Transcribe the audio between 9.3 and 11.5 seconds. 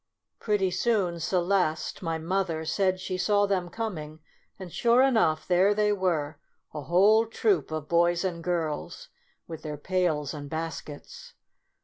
with their pails and baskets.